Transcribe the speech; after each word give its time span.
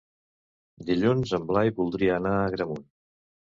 Dilluns 0.87 1.35
en 1.39 1.47
Blai 1.53 1.73
voldria 1.83 2.19
anar 2.23 2.35
a 2.41 2.43
Agramunt. 2.51 2.85